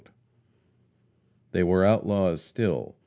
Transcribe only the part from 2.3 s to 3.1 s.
still.